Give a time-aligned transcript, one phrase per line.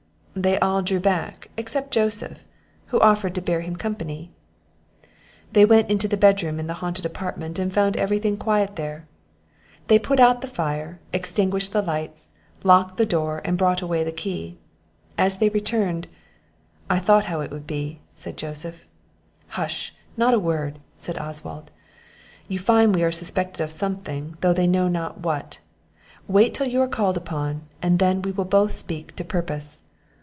[0.33, 2.45] They all drew back, except Joseph,
[2.87, 4.31] who offered to bear him company.
[5.51, 9.07] They went into the bedroom in the haunted apartment, and found every thing quiet there.
[9.87, 12.29] They put out the fire, extinguished the lights,
[12.63, 14.55] locked the door, and brought away the key.
[15.17, 16.07] As they returned,
[16.89, 18.87] "I thought how it would be," said Joseph.
[19.49, 19.93] "Hush!
[20.15, 21.71] not a word," said Oswald;
[22.47, 25.59] "you find we are suspected of something, though they know not what.
[26.25, 29.81] Wait till you are called upon, and then we will both speak to purpose."